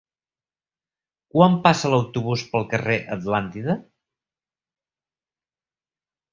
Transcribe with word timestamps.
Quan 1.35 1.57
passa 1.67 1.91
l'autobús 1.95 2.45
pel 2.55 2.67
carrer 2.73 2.97
Atlàntida? 3.19 3.79